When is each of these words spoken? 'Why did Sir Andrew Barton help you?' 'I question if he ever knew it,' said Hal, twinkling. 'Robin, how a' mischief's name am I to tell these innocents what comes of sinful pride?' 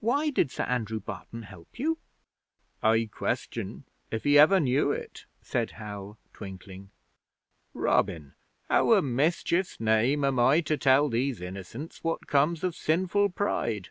'Why 0.00 0.28
did 0.28 0.50
Sir 0.50 0.64
Andrew 0.64 1.00
Barton 1.00 1.40
help 1.44 1.78
you?' 1.78 1.96
'I 2.82 3.08
question 3.12 3.84
if 4.10 4.24
he 4.24 4.38
ever 4.38 4.60
knew 4.60 4.92
it,' 4.92 5.24
said 5.40 5.70
Hal, 5.70 6.18
twinkling. 6.34 6.90
'Robin, 7.72 8.34
how 8.68 8.92
a' 8.92 9.00
mischief's 9.00 9.80
name 9.80 10.22
am 10.22 10.38
I 10.38 10.60
to 10.60 10.76
tell 10.76 11.08
these 11.08 11.40
innocents 11.40 12.04
what 12.04 12.26
comes 12.26 12.62
of 12.62 12.74
sinful 12.76 13.30
pride?' 13.30 13.88